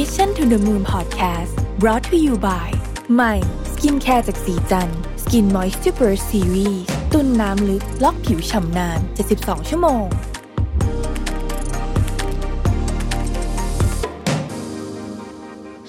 [0.00, 2.68] Mission to the Moon Podcast brought to you by
[3.14, 3.34] ใหม่
[3.72, 4.88] skincare จากศรีจัน
[5.22, 6.82] ทร์ Skin Moisture Burst Series
[7.12, 8.98] ตุนน้ำลึกล็อกผิวฉ่ำนาน
[9.34, 10.04] 72 ชั่วโมง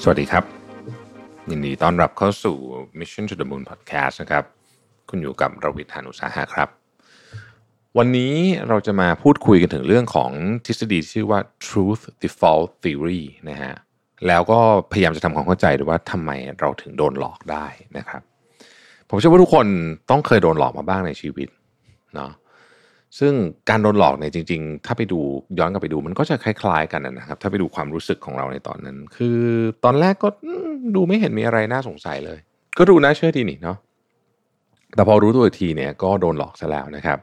[0.01, 0.43] สวัสดีครับ
[1.49, 2.55] ยินดีต้อนรับเข้าสู่
[2.99, 4.43] Mission to the Moon Podcast นะครับ
[5.09, 6.69] คุณอยู่กับรวิทยานุสาหะครับ
[7.97, 8.33] วันนี้
[8.67, 10.31] เราจะมาพูดคุยกันถึงเรื่องของ
[10.65, 13.73] ทฤษฎีที่ชื่อว่า truth default theory นะฮะ
[14.27, 14.59] แล้วก็
[14.91, 17.65] พยายามจะทำความเข้าใจด้วยว่าทำไมเราถึงโดนหลอกได้
[17.97, 18.21] นะครับ
[19.09, 19.67] ผมเชื่อว่าทุกคน
[20.09, 21.47] ต้องเคยโดนหลอกมาบ้างในชีวิต
[22.15, 22.31] เนาะ
[23.19, 23.33] ซึ่ง
[23.69, 25.19] การโดนหลอกเนี่ยจริง ๆ ถ้าไปดู
[25.59, 29.39] ย้อนกลับไปดูมันก็จะคล้าย ๆ กันนะครับ ถ้าไปดูความรู้สึกของเราในตอนนั้น คือ
[29.83, 30.29] ตอนแรกก็
[30.95, 32.39] ดูไม่เห็นมีอะไรน่าสงสัยเลย
[32.77, 33.77] ก็ดูน่าเชื่อดีนี่เนาะ
[34.95, 37.19] แต่พอรู้ตัวทีเนี่ยก็โดนหลอกซะแล้วนะครับ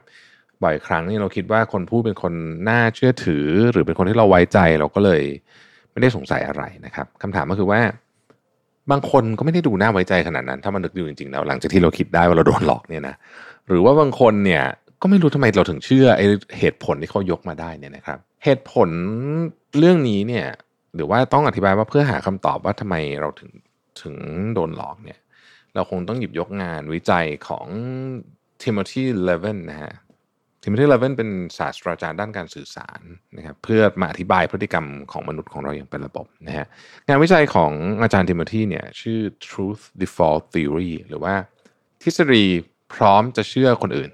[0.63, 2.33] บ่อยครั้งนี่เราคิดว่าคนพูดเป็นคน
[2.69, 5.23] น่าเชื่อถือ หรือเป็นคนที่เราไว้ใจเราก็เลย
[5.93, 7.81] ไม่ได้สงสัยอะไรนะครับคำถามก็คือว่า
[8.91, 13.15] บางคนก็ไม่ได้ดูน่าไว้ใจขนาดนั้น ถ้ามันนึกดูจริงๆแล้วหลังจากที่เราคิดได้ว่าเราโดนหลอกเนี่ยนะ
[13.67, 14.63] หรือว่าบางคนเนี่ย
[15.01, 16.25] ก็ไม่รู้ทำไมเราถึงเชื่อไอ้
[16.59, 18.89] เหตุผลที่เขายกมาได้เนี่ยนะครับ เหตุผล
[19.77, 20.45] เรื่องนี้เนี่ย
[20.95, 23.51] หรือว่าต้องอธิบายว่าเพื่อหาคำตอบว่าทำไมเราถึง
[24.01, 24.15] ถึง
[24.53, 25.19] โดนหลอกเนี่ย
[25.75, 27.67] เราคงต้องหยิบยกงานวิจัยของ
[28.63, 29.93] Timothy Levin นะฮะ
[30.63, 33.01] Timothy Levin เป็นศาสตราจารย์ด้านการสื่อสาร
[33.37, 36.67] นะครับเพื่อมาอธิบายพฤติกรรมของมนุษย์ของเราอย่างเป็นระบบนะฮะ
[37.07, 41.33] งานวิจัยของอาจารย์ Timothy เนี่ยชื่อ Truth Default Theory หรือว่า
[42.03, 42.45] ทฤษฎี
[42.93, 44.11] พร้อมจะเชื่อคนอื่น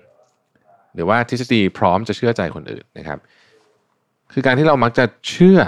[0.96, 3.20] หรือว่าทฤษฎีพร้อมจะเชื่อใจคนอื่นนะครับ
[4.34, 5.60] คือการที่เรามักจะเชื่อ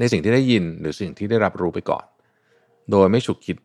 [0.00, 2.04] ในสิ่งที่ได้ยินหรือสิ่งที่ได้รับรู้ไปก่อน
[2.90, 3.56] โดยไม่ฉุกคิด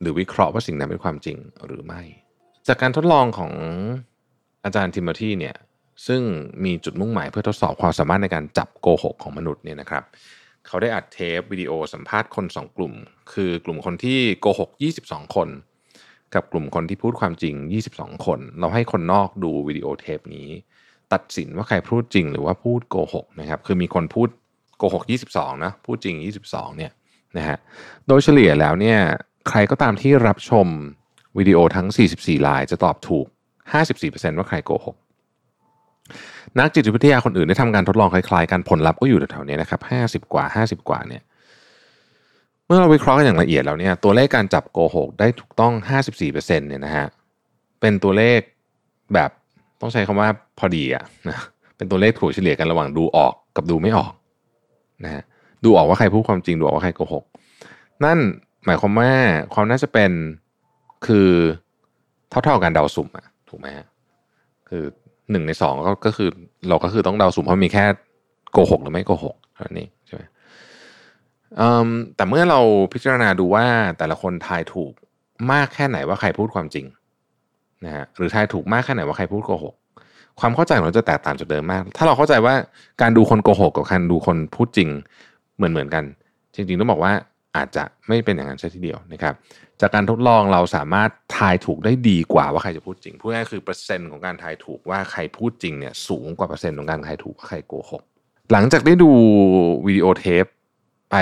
[0.00, 2.02] หรือวิเคราะห์ว่าสิ่งนั้นเป็นความจริงหรือไม่
[2.66, 3.52] จากการทดลองของ
[4.66, 5.56] อาจารย์ทิม o ธีเนี่ย
[6.06, 6.22] ซึ่ง
[6.64, 10.04] มีจุดมุ่งหมายเพื่อทดสอบความสามารถในการจับโกหกของมนุษย์เนี่ยนะครับ
[10.66, 12.92] เขาได้อัดเทปวิดีโอสัมภาษณ์คนสองกลุ่ม
[13.32, 14.70] คือกลุ่มคนที่โกหก
[15.02, 15.48] 22 คน
[16.34, 17.54] กับกลุ่มคนที่พูดความจริง
[17.90, 20.48] 22 คน เราให้คนนอกดูวิดีโอเทปนี้
[21.12, 24.28] ตัดสินว่าใครพูดจริงหรือว่าพูดโกหกนะครับ คือมีคนพูด
[24.78, 26.16] โกหก 22 นะ พูดจริง
[26.48, 26.92] 22 เนี่ย
[27.36, 27.56] นะฮะ
[28.08, 28.98] โดยเฉลี่ยแล้วเนี่ย
[29.48, 30.66] ใครก็ตามที่รับชม
[31.38, 31.86] วิดีโอทั้ง
[32.18, 33.26] 44 ลายจะตอบถูก
[33.74, 34.96] 54%ว่าใครโกหก
[36.58, 39.80] นักจิตวิทยาคนอื่นได้ทำการทดลองคล้ายๆกันผลลัพธ์ก็อยู่แถวๆนี้นะครับ
[40.26, 41.22] 50 กว่า 50 กว่าเนี่ย
[42.66, 45.72] เมื่อเราวิเคราะห์กันอย่างละเอียดแล้วเนี่ยตัวเลขการจับโกหกได้ถูกต้อง
[46.20, 47.06] 54%เนี่ยนะฮะ
[47.80, 48.40] เป็นตัวเลข
[49.14, 49.30] แบบ
[49.80, 50.28] ต้องใช้คำว่า
[50.58, 51.38] พอดีอะนะ
[51.76, 54.12] เป็นตัวเลขถั่วเฉลี่ยกันระหว่างดูออกกับดูไม่ออก
[55.04, 55.22] นะฮะ
[55.64, 57.24] ดูออกว่าใครพูดความจริงดูออกว่าใครโกหก
[58.04, 58.18] นั่น
[58.64, 59.10] หมายความว่า
[59.54, 60.10] ความน่าจะเป็น
[61.06, 61.30] คือ
[62.30, 63.86] เท่าๆกันเดาสุ่มอะ ถูกไหมฮะ
[64.68, 64.84] คือ
[65.30, 66.28] หนึ่งในสองก็ก็คือ
[66.68, 67.84] เราก็คือต้องเดาสุ่มเพราะมีแค่
[68.52, 70.22] โกหกหรือไม่โกหกเท่านั้นเองใช่ไหม
[71.60, 72.60] อืมแต่เมื่อเรา
[72.92, 73.64] พิจารณาดูว่า
[73.98, 74.92] แต่ละคนทายถูก
[75.52, 76.86] มากแค่ไหนว่าใครพูดความจริง
[77.84, 79.74] นะฮะหรือทายถูกมากแค่ไหนว่าใครพูดโกหก
[80.40, 82.54] ความเข้าใจของเราจะแตกต่างจากเดิมมาก ถ้าเราเข้าใจว่า
[83.02, 84.88] การดูคนโกหกกับการดูคนพูดจริง
[85.56, 86.04] เหมือนเหมือนกัน
[86.54, 87.12] จริงๆต้องบอกว่า
[87.56, 89.34] อาจจะไม่เป็นอย่างนั้นใช่ทีเดียวนะครับ
[89.80, 98.02] จากการทดลองเราสามารถทายถูกได้ดีกว่าว่าใครจะพูดจริง พูดง่ายคือเปอร์เซ็นต์ของการทายถูกว่าใครพูดจริงเนี่ยสูงกว่าเปอร์เซ็นต์ของการทายถูกว่าใครโกหก
[98.52, 99.10] หลังจากได้ดู
[99.86, 100.44] วิดีโอเทป
[101.10, 101.16] ไป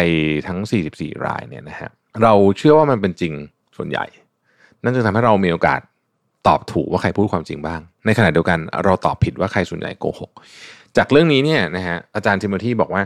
[0.47, 0.59] ทั้ง
[0.93, 1.91] 44 รายเนี่ยนะฮะ
[2.23, 3.33] เราเชื่อว่ามันเป็นจริง
[3.77, 4.07] ส่วนใหญ่
[4.83, 5.81] นั่นจึงทำให้เรามีโอกาส
[6.47, 10.31] ตอบถูกว่าใครพูดความจริงบ้าง ในขณะเดียวกันเราตอบผิดว่าใครส่วนใหญ่โกหก
[10.97, 13.03] จากเรื่องนี้เนี่ยนะฮะอาจารย์ทิมธีบอกว่า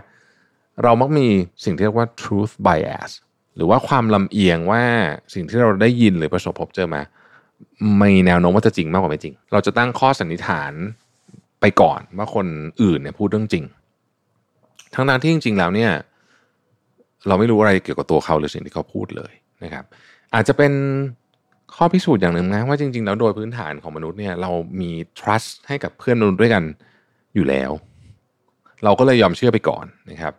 [0.83, 1.27] เรามักมี
[1.65, 3.11] สิ่งที่เรียกว่า truth bias
[3.57, 4.83] หรือว่าความลำเอียงว่า
[5.35, 7.03] สิ่งที่เราได้ยินหรือประสบพบเจอมา
[7.99, 10.73] ไมีแนวโน้มว่าจะจริงมากกว่าไม่จริง เราจะตั้งข้อสันนิษฐาน
[11.61, 12.47] ไปก่อนว่าคน
[12.83, 13.65] อื่นเนี่ยพูดเรื่องจริง
[14.95, 15.91] ทั้งนั้นที่จริง ๆ แล้วเนี่ย
[17.27, 19.33] เราไม่รู้อะไรเกี่ยวกับตัวเขาหรือสิ่งที่เขาพูดเลย
[19.65, 19.85] นะครับ
[20.35, 20.73] อาจจะเป็น
[21.77, 24.51] ข้อพิสูจน์อย่างหนึ่งนะว่าจริง ๆ แล้วโดยพื้นฐานของมนุษย์เนี่ยเรา
[24.81, 26.63] มี trust ให้กับเพื่อนมนุษย์ด้วยกัน
[27.35, 27.71] อยู่แล้ว
[28.85, 30.35] เราก็เลยยอมเชื่อไปก่อนนะครับ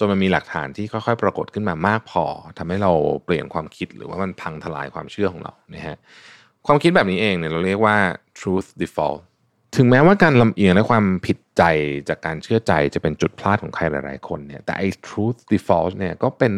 [0.00, 2.24] จนมันมีหลักฐานที่ค่อยๆ ปรากฏขึ้นมามากพอ
[2.58, 2.92] ทำให้เรา
[3.24, 5.96] เปลี่ยนความคิดหรือว่ามันพังทลายความเชื่อของเรานะฮะ
[6.66, 7.96] ความคิดแบบนี้เองเนี่ยเราเรียกว่า
[8.38, 9.20] truth default
[9.76, 11.62] ถึงแม้ว่าการลำเอียงและความผิดใจ
[12.08, 16.54] จากการเชื่อใจจะเป็นจุดพลาดของใครหลายๆคนเนี่ยแต่ไอ้ truth default เนี่ยก็เป็น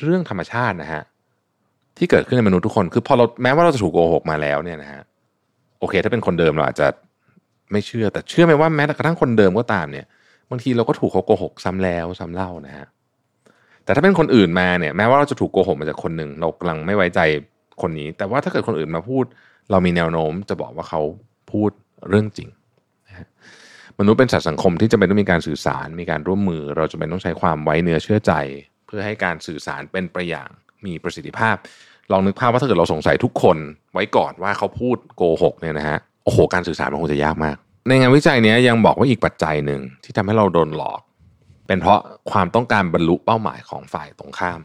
[0.00, 1.02] เรื่องธรรมชาตินะฮะ
[1.96, 5.02] ที่เกิดขึ้นในมนุษย์ทุกคนคือพอเราแม้ว่าเราจะถูกโกหกมาแล้วเนี่ยนะฮะ
[5.78, 6.88] โอเค ถ้าเป็นคนเดิมเราอาจจะ
[7.72, 10.06] ไม่เชื่อแต่เชื่อไหมว่าแม้กระทั่งคนเดิมก็ตามเนี่ย
[10.52, 12.86] บางทีเราก็ถูกเขาโกหกซ้ำแล้วซ้ำเล่านะฮะ
[13.84, 17.20] แต่ถ้าเป็นคนอื่นมาเนี่ยแม้ว่าเราจะถูกโกหกมาจากคนหนึ่งเรากำลังไม่ไว้ใจ
[17.82, 19.24] คนนี้ แต่ว่าถ้าเกิดคนอื่นมาพูด
[19.70, 21.00] เรามีแนวโน้มจะบอกว่าเขา
[21.52, 21.70] พูด
[22.08, 22.48] เรื่องจริง
[23.98, 28.32] มนุษย์เป็นสัตว์สังคมที่จำเป็นต้องมีการสื่อสาร มีการร่วมมือ เราจำเป็นต้องใช้ความไว้เนื้อเชื่อใจ
[28.86, 30.48] เพื่อให้การสื่อสารเป็นไปอย่าง
[30.86, 31.56] มีประสิทธิภาพ
[32.12, 33.58] ลองนึกภาพว่าถ้าเกิดเราสงสัยทุกคน
[33.92, 37.56] ไว้ก่อนว่าเขาพูดโกหกเนี่ยนะฮะโอ้โหการสื่อสารมันคงจะยากมาก
[37.88, 41.00] ในงานวิจัยนี้ยังบอกว่าอีกปัจจัยหนึ่งที่ทำให้เราโดนหลอก
[41.66, 42.00] เป็นเพราะ
[42.30, 44.60] ความต้องการบรรลุเป้าหมายของฝ่ายตรงข้าม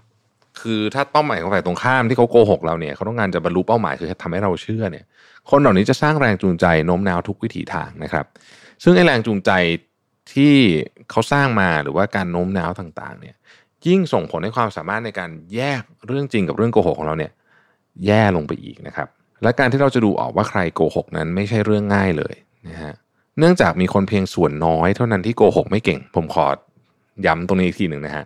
[0.61, 5.05] คือถ้าเป้าหมายของฝ่ายตรงข้ามที่เขาโกหกเราเนี่ยเขาต้องการจะบรรลุเป้าหมายคือทำให้เราเชื่อเนี่ย
[5.49, 8.25] คนเหล่านี้จะสร้างแรงจูงใจโน้มน้าวทุกวิถีทางนะครับ
[8.83, 9.51] ซึ่งไอ้แรงจูงใจ
[10.33, 10.55] ที่
[11.11, 13.35] เขาสร้างมาหรือว่าการโน้มน้าวต่างๆ เนี่ย
[13.87, 17.31] ยิ่งส่งผลให้ความสามารถในการแยกเรื่องจริงกับเรื่องโกหกของเราเนี่ย
[18.05, 19.07] แย่ลงไปอีกนะครับ
[19.43, 22.35] และการที่เราจะดูออกว่าใครโกหกนั้นไม่ใช่เรื่องง่ายเลย
[22.69, 22.93] นะฮะ
[23.39, 26.45] เนื่องจากมีคนเพียงส่วนน้อยเท่านั้นที่โกหกไม่เก่ง ผมขอ
[27.25, 28.25] ย้ำตรงนี้อีกทีหนึ่งนะฮะ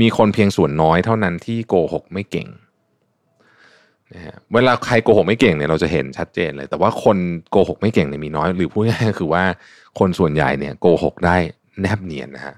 [0.00, 2.48] มีคนเพียงส่วนน้อยเท่านั้นที่โกหกไม่เก่ง
[4.14, 7.16] นะฮะเวลาใครโกหกไม่เก่งเนี่ยเราจะเห็นชัดเจนเลย แต่ว่าคน
[7.50, 9.44] โกหกไม่เก่งเนี่ยมีน้อย หรือพูดง่ายๆคือว่า
[9.98, 11.36] คนส่วนใหญ่เนี่ยโกหกได้
[11.80, 12.54] แนบเนียนนะฮะ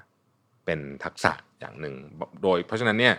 [0.65, 1.95] เป็นทักษะอย่างหนึ่ง
[2.43, 3.15] โดย เพราะฉะนั้นเนี่ย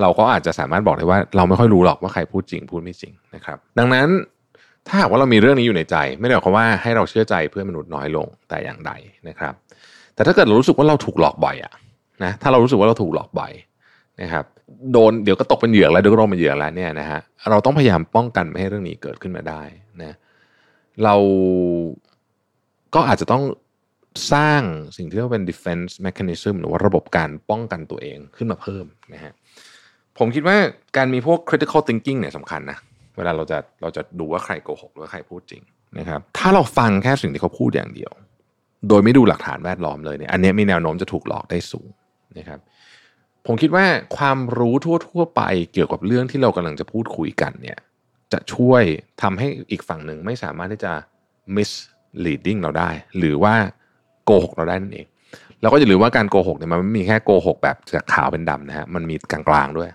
[0.00, 4.08] เราก็อาจจะสามารถบอกได้ว่าเราไม่ค่อยรู้หรอกว่าใครพูดจริงพูดไม่จริงนะครับ ดังนั้น
[4.88, 8.92] ถ้าหากว่าเรามีเรื่องนี้อยู่ในใจ ไม่ได้หมายความว่าให้เราเชื่อใจเพื่อนมนุษย์น้อยลงแต่อย่างใด
[9.28, 9.54] นะครับ
[10.14, 11.72] แต่ถ้าเกิดเรารู้สึกว่าเราถูกหลอกบ่อยอะ
[12.24, 13.52] นะถ้าเรารู้สึกว่าเราถูกหลอกบ่อย
[14.22, 14.44] นะครับ
[14.92, 17.20] โดนเดี๋ยวก็ตกเป็นเหยื่อแล้วเดี๋ยวก็โดนเป็นเหยื่อแล้วเนี่ยนะฮะ
[17.50, 19.62] เราต้องพยายามป้องกันไม่ให้เรื่องนี้เกิดขึ้นมาได้
[20.02, 20.16] นะ
[21.04, 21.14] เรา
[22.94, 23.42] ก็อาจจะต้อง
[24.32, 24.62] สร้าง
[24.96, 28.84] สิ่งที่เรียกว่าเป็น defense mechanism หรือว่าระบบการป้องกันตัวเองขึ้นมาเพิ่ม
[29.14, 29.32] นะฮะ
[30.18, 30.56] ผมคิดว่า
[30.96, 32.78] การมีพวก critical thinking เนี่ยสำคัญนะ
[33.16, 35.62] เวลาเราจะเราจะดูว่าใครโกหกหรือว่าใครพูดจริง
[35.98, 38.12] นะครับ ถ้าเราฟังแค่สิ่งที่เขาพูดอย่างเดียว
[38.88, 41.88] โดยไม่ดูหลักฐานแวดล้อมเลยเนี่ย อันนี้มีแนวโน้มจะถูกหลอกได้สูง
[42.38, 42.60] นะครับ
[43.46, 47.78] ผมคิดว่าความรู้ทั่ว ๆ ไปเกี่ยวกับเรื่องที่เรากำลังจะพูดคุยกันเนี่ย
[48.32, 48.82] จะช่วย
[49.22, 50.92] ทำให้อีกฝั่งหนึ่งไม่สามารถที่จะ
[51.56, 53.54] misleading เราได้ หรือว่า
[54.24, 55.06] โกหกเราได้นั่นเอง
[55.62, 59.90] เราก็อย่าลืมว่าการโกหกเนี่ยมันไม่มีแค่โกหกแบบจากขาวเป็นดำนะฮะมันมีกลางๆด้วย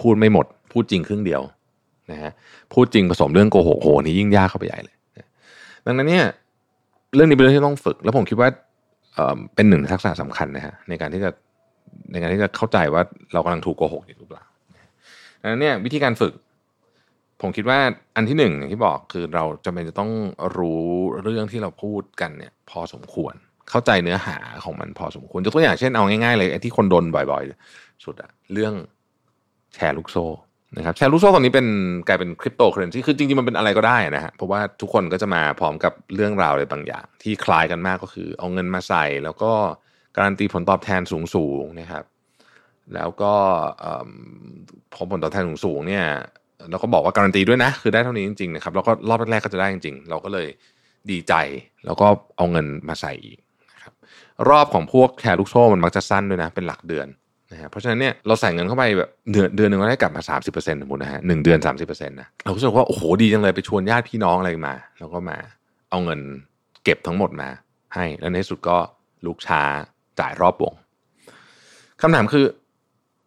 [0.00, 1.42] พูดไม่หมด พูดจริงครึ่งเดียว
[2.12, 2.32] นะฮะ
[2.72, 4.96] พูดจริงผสมเรื่องโกหกโหนี่ยิ่งยากเข้าไปใหญ่เลย
[5.86, 6.26] ดังนั้นเนี่ย
[7.14, 8.48] เรื่องนี้เป็นเรื่องที่ต้องฝึก แล้วผมคิดว่า
[9.54, 11.30] เป็นหนึ่งทักษะสำคัญนะฮะในการที่จะ
[12.12, 13.02] ในการที่จะเข้าใจว่า
[13.32, 14.44] เรากำลังถูกโกหกอยู่หรือเปล่า
[15.40, 16.32] ดังนั้นเนี่ยวิธีการฝึก
[17.40, 17.78] ผมคิดว่า
[18.16, 20.10] อันที่หนึ่งอย่างที่บอกคือเราจำเป็นจะต้อง
[20.58, 20.82] รู้
[21.22, 23.34] เรื่องที่เราพูดกันเนี่ย พอสมควร
[23.70, 27.42] เข้าใจเนื้อหาของมันพอสมควรยกตัวอย่างเช่นเอาง่ายๆเลยไอ้ที่คนโดนบ่อย
[27.74, 28.74] ๆ สุดอะเรื่อง
[29.74, 30.24] แชร์ลูกโซ่
[30.76, 31.66] นะครับแชร์ลูกโซ่ตอนนี้เป็น
[32.08, 39.52] กลายเป็นคริปโตเคอเรนซีคือจริงๆมันเป็นอะไรก็ได้นะฮะเพราะว่าทุกคนก็จะมาพร้อมกับเรื่องราวอะไรบางอย่าง ที่คล้ายกันมากก็คือ เอาเงินมาใส่ แล้วก็
[40.16, 41.02] การันตีผลตอบแทน
[41.34, 42.04] สูงๆนะครับ
[42.94, 43.32] แล้วก็
[44.94, 46.04] พอผลตอบแทนสูงๆเนี่ย
[46.70, 50.48] เราก็บอกว่าการันตีด้วยนะ คือได้เท่านี้จริงๆนะครับแล้วก็รอบแรกๆก็จะได้จริงๆ เราก็เลย
[51.10, 51.34] ดีใจ
[51.84, 52.06] แล้วก็
[52.36, 53.38] เอาเงินมาใส่อีก
[53.72, 53.94] นะครับ
[54.48, 57.06] รอบของพวกแชร์ลูกโซ่มันมักจะสั้นด้วยนะเป็นหลักเดือน
[57.52, 65.38] นะฮะเพราะฉะนั้นเนี่ยเราใส่เงินเข้าไปแบบเดือนเดือนหนึ่งก็ได้กลับมาสามสิบเปอร์เซ็นต์สมมตินะฮะหนึ่งเดือนสามสิบเปอร์เซ็นต์นะเราก็รู้สึกว่าโอ้โหดีจังเลยไปชวนญาติพี่น้องอะไรมา แล้วก็มา
[65.90, 66.20] เอาเงิน
[66.84, 67.48] เก็บทั้งหมดมา
[67.94, 68.76] ให้แล้วในที่สุดก็
[69.26, 69.62] ลูกช้า
[70.20, 70.74] จ่ายรอบวง
[72.00, 72.44] คำถามคือ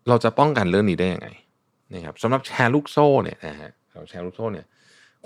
[0.09, 1.27] เราจะป้องกันเรื่องนี้ได้ยังไง
[1.93, 3.71] นะครับสำหรับแชร์ลูกโซ่เนี่ยนะฮะ
[4.09, 4.65] แชร์ลูกโซ่เนี่ย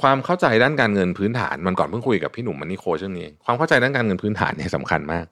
[0.01, 5.25] ความเข้าใจด้านการเงินพื้นฐานมันก่อนเพิ่งคุยกับพี่หนุ่มมันนี่โคเรื่องนี้ความเข้าใจด้านการเงินพื้นฐานเนี่ยสำคัญมาก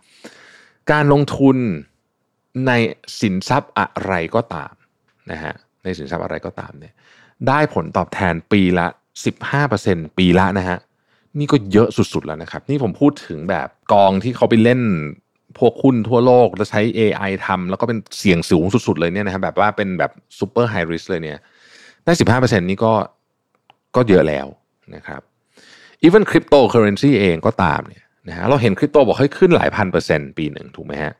[0.91, 1.57] การลงทุน
[2.67, 2.71] ใน
[3.21, 4.73] สินทรัพย์อะไรก็ตาม
[5.31, 5.53] นะฮะ
[5.83, 6.93] ในสินทรัพย์อะไรก็ตามเนี่ย
[7.47, 8.87] ได้ผลตอบแทนปีละ
[9.51, 10.77] 15%ปีละนะฮะ
[11.39, 14.81] นี่ก็เยอะสุดๆแล้วนะครับ นี่ผมพูดถึงแบบกองที่เขาไปเล่น
[15.59, 21.39] พวกหุ้นทั่วโลกแล้วใช้ AI ทำแล้วก็เป็นเสี่ยงสูงสุด ๆ เลยเนี่ยนะครับแบบว่าเป็นแบบ super high risk เลยเนี่ย
[22.05, 22.93] ได้15%นี่ก็
[23.95, 24.47] ก็เยอะแล้ว
[24.95, 25.21] นะครับ
[26.03, 31.13] even cryptocurrency เองก็ตามเนี่ยนะฮะเราเห็นคริปโตบอกให้ขึ้นหลายพันเปอร์เซ็นต์ปีหนึ่งถูกไหมฮะ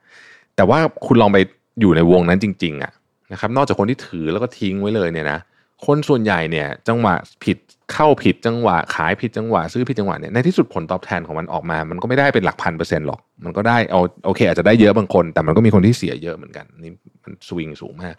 [0.56, 1.38] แต่ว่าคุณลองไป
[1.82, 2.92] อยู่ในวงนั้นจริงๆอะ
[3.32, 5.40] นะครับนอกจากคนที่ถือแล้วก็ทิ้งไว้เลยเนี่ยนะ
[5.86, 7.58] คนส่วนใหญ่เนี่ยจังหวะผิด
[7.94, 16.92] เข้าผิดจังหวะขายผิดจังหวะซื้อผิดจังหวะเนี่ยในที่สุดผลตอบแทนของมันออกมา มันก็ไม่ได้เป็นหลักพันเปอร์เซ็นต์หรอก มันก็ได้เอาโอเค อาจจะได้เยอะบางคน แต่มันก็มีคนที่เสียเยอะเหมือนกันนี่
[17.24, 18.16] มันสวิงสูงมาก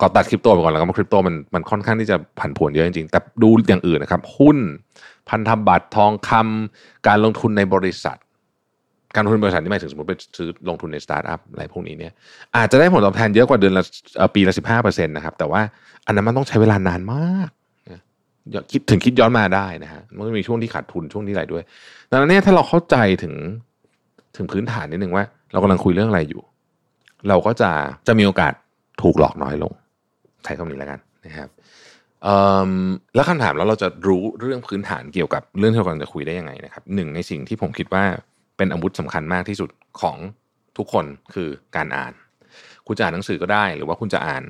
[0.00, 4.58] ก็ตัดคริปโตไปก่อนแล้วก็มาคริปโตมันมันค่อนข้างที่จะผันผวนเยอะจริงๆแต่ดูอย่างอื่นนะครับหุ้น
[5.28, 8.16] พันธบัตรทองคำการลงทุนในบริษัท
[9.14, 12.12] การลงทุนบริษัทที่หมายถึงสมมติไปซื้อลงทุนในสตาร์ทอัพอะไรพวกนี้เนี่ย
[12.56, 13.84] อาจจะได้ผลตอบแทนเยอะกว่าเดือนละ
[14.34, 15.60] ปีละสิบห้าเปอร์เซ็นต์นะครับแต่ว่า
[16.06, 17.50] อันนั้นมันต้องใช้เวลานานมาก
[18.72, 21.62] คิดถึงคิดย้อนมาได้นะฮะมันก็มีช่วงที่ขาดทุนช่วงที่อะไรด้วย
[22.10, 23.34] ดังนั้นเนี่ยถ้าเราเข้าใจถึง
[24.36, 26.42] ถึงพื้นฐานนิดนึงว่า เรากำลังคุยเรื่องอะไรอยู่
[27.28, 27.70] เราก็จะ
[28.06, 28.52] จะมีโอกาส
[29.02, 29.72] ถูกหลอกน้อยลง
[30.44, 31.48] ใช้คำนี้แล้วกันนะครับ
[33.14, 38.04] แล้วคำถามแล้วเราจะรู้เรื่องพื้นฐานเกี่ยวกับเรื่องที่เรากำลังจะคุยได้ยังไงนะครับหนึ่งในสิ่งที่ผมคิดว่า
[38.60, 40.16] เป็นอาวุธสำคัญมากที่สุดของ
[40.76, 42.12] ทุกคนคือการอ่าน
[42.86, 44.42] คุณจะอ่านหนังสือก็ได้ หรือว่าคุณจะอ่าน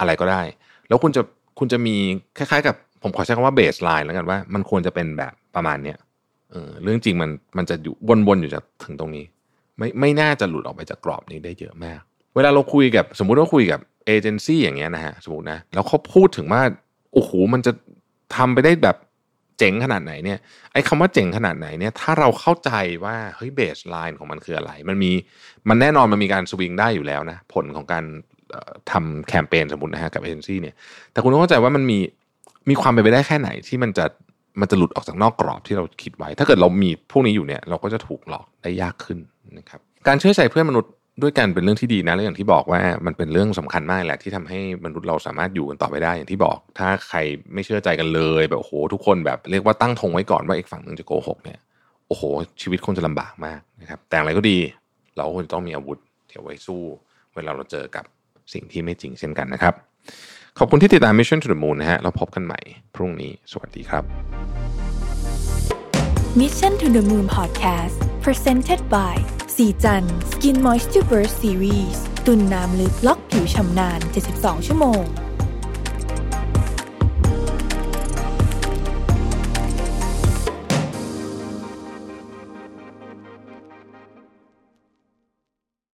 [0.00, 0.42] อะไรก็ได้
[0.88, 1.22] แล้วคุณจะ
[1.58, 1.96] คุณจะมี
[2.38, 5.98] คล้ายๆ กับผมขอใช้คำว่าเบสไลน์แล้วกันว่า มันควรจะเป็นแบบประมาณเนี้ย
[6.50, 7.94] เออเรื่องจริงมันมันจะอยู่
[8.28, 9.24] วนๆอยู่จากถึงตรงนี้
[9.78, 12.00] ไม่ไม่น่าจะหลุดออกไปจากกรอบนี้ได้เยอะมาก
[12.34, 16.62] เวลาเราคุยกับสมมุติว่าคุยกับเอเจนซี่อย่างเงี้ยนะฮะสมมตินะแล้วเขาพูดถึงว่า
[17.12, 17.72] โอ้โหมันจะ
[18.36, 18.96] ทำไปได้แบบ
[19.58, 20.38] เจ๋งขนาดไหนเนี่ย
[20.72, 22.70] ไอ้คำว่าเจ๋งขนาดไหนเนี่ยถ้าเราเข้าใจ
[23.04, 25.12] ว่าเฮ้ยเบสไลน์ของมันคืออะไร มันมี
[25.68, 28.04] มันแน่นอนมันมีการสวิงได้อยู่แล้วนะผลของการ
[28.90, 30.74] ทำแคมเปญสมมตินะฮะกับเอเจนซี่เนี่ย
[31.12, 31.98] แต่คุณต้องเข้าใจว่ามันมี
[32.68, 34.06] มีความเป็นไปได้แค่ไหนที่มันจะ
[34.60, 39.18] มันจะหลุดออกจากนอกกรอบที่เราคิดไว้ ถ้าเกิดเรามีพวกนี้อยู่เนี่ยเราก็จะถูกหลอกได้ยากขึ้น
[39.58, 47.18] นะครับการเชื่อใจเพื่อนมนุษย์ ด้วยกันเป็นเรื่องที่ดีนะและอย่างที่บอกว่ามันเป็นเรื่องสำคัญมากแหละที่ทำให้มนุษย์เราสามารถอยู่กันต่อไปได้อย่างที่บอก ถ้าใคร
[47.54, 51.58] ไม่เชื่อใจกันเลยแบบโอ้โหทุกคนแบบเรียกว่าตั้งธงไว้ก่อนว่าอีกฝั่งหนึ่งจะโกหกเนี่ย
[52.08, 52.22] โอ้โห
[52.62, 54.58] ชีวิตคงจะลำบากมากนะครับแต่อะไรก็ดี
[55.16, 55.98] เราควรต้องมีอาวุธ
[56.28, 56.82] เที่ยวไว้สู้
[57.34, 58.04] เวลาเราเจอกับ
[58.52, 59.74] สิ่งที่ไม่จริงเช่นกันนะครับ
[60.58, 62.60] ขอบคุณที่ติดตาม Mission to the Moon นะฮะเราพบกันใหม่
[62.94, 64.04] พรุ่งนี้สวัสดีครับ
[66.40, 69.14] Mission to the Moon Podcast Presented by
[69.62, 74.00] สีจัน Skin Moisture Burst Series ตุ่นน้ำลึกล็อกผิวชำนาน
[74.32, 75.27] 72 ชั่วโมง